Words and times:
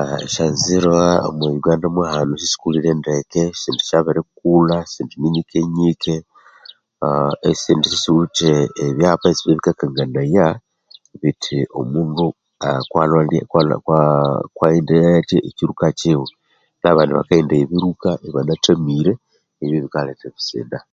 Ah 0.00 0.16
esyanzira 0.26 0.92
omo 1.28 1.44
Uganda 1.58 1.86
mwa 1.94 2.06
hano 2.14 2.32
sisikolire 2.42 2.90
ndeke 3.00 3.40
esindi 3.54 3.82
syabirikulha 3.88 4.76
esindi 4.86 5.14
ni 5.18 5.28
nyike 5.34 5.58
nyike 5.76 6.14
ah 7.06 7.34
esindi 7.50 7.86
sisiwithe 7.92 8.52
ebyapa 8.86 9.26
ebikakanganaya 9.50 10.46
bithi 11.20 11.58
omundu 11.80 12.26
ah 12.66 12.80
kwalhole 12.90 13.38
kwa 13.50 13.60
kwaghendaye 14.56 15.08
athya 15.20 15.38
ekyiruka 15.48 15.86
kyiwe 15.98 16.28
nabandi 16.80 17.12
bakaghendaya 17.14 17.62
ebiruka 17.66 18.10
ibanathamire, 18.28 19.12
ebi 19.62 19.76
bikaletha 19.84 20.24
ebisida. 20.28 20.78